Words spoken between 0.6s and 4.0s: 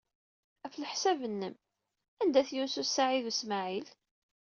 Ɣef leḥsab-nnem, anda-t Yunes u Saɛid u Smaɛil?